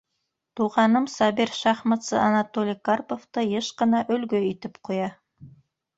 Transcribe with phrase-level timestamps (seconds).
[0.59, 5.15] Туғаным Сабир шахматсы Анатолий Карповты йыш ҡына өлгө итеп ҡуя.